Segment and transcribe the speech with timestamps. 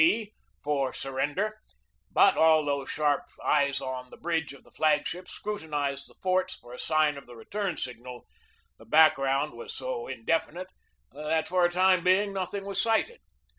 [0.01, 0.33] B."
[0.63, 1.59] for "Surrender";
[2.09, 6.73] but, although sharp eyes on the bridge of the flag ship scrutinized the forts for
[6.73, 8.25] a sign of the return signal,
[8.79, 10.69] the back ground was so indefinite
[11.11, 12.75] that for a time nothing was THE TAKING OF MANILA 279
[13.13, 13.19] sighted.